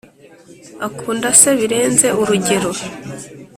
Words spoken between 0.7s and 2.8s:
akunda se birenze urugero.